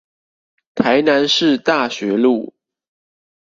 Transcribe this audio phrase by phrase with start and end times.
[0.73, 2.55] 台南市大學路